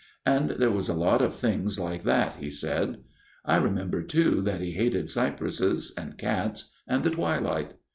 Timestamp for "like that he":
1.79-2.49